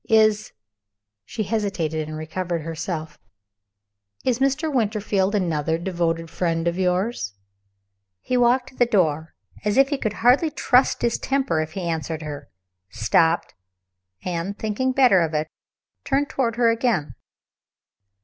"Is" 0.09 0.51
(she 1.25 1.43
hesitated 1.43 2.07
and 2.07 2.17
recovered 2.17 2.63
herself) 2.63 3.19
"Is 4.25 4.39
Mr. 4.39 4.73
Winterfield 4.73 5.35
another 5.35 5.77
devoted 5.77 6.27
friend 6.31 6.67
of 6.67 6.79
yours?" 6.79 7.35
He 8.19 8.35
walked 8.35 8.69
to 8.69 8.75
the 8.77 8.87
door, 8.87 9.35
as 9.63 9.77
if 9.77 9.89
he 9.89 9.99
could 9.99 10.13
hardly 10.25 10.49
trust 10.49 11.03
his 11.03 11.19
temper 11.19 11.61
if 11.61 11.73
he 11.73 11.81
answered 11.87 12.23
her 12.23 12.49
stopped 12.89 13.53
and, 14.25 14.57
thinking 14.57 14.91
better 14.91 15.21
of 15.21 15.35
it, 15.35 15.47
turned 16.03 16.29
toward 16.31 16.55
her 16.55 16.71
again. 16.71 17.13